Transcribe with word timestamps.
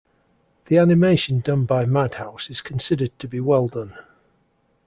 The 0.65 0.79
animation 0.79 1.41
done 1.41 1.65
by 1.65 1.85
Madhouse 1.85 2.49
is 2.49 2.59
considered 2.61 3.11
to 3.19 3.27
be 3.27 3.39
well 3.39 3.67
done. 3.67 3.93